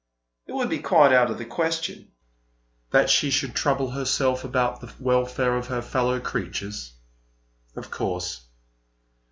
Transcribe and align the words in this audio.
It 0.47 0.53
would 0.53 0.67
be 0.69 0.79
quite 0.79 1.13
out 1.13 1.29
of 1.29 1.37
the 1.37 1.45
question" 1.45 2.11
"That 2.89 3.07
she 3.11 3.29
should 3.29 3.53
trouble 3.53 3.91
herself 3.91 4.43
about 4.43 4.81
the 4.81 4.91
welfare 4.99 5.55
of 5.55 5.67
her 5.67 5.75
inferior 5.75 5.91
fellow 5.91 6.19
creatures. 6.19 6.93
Of 7.75 7.91
course. 7.91 8.47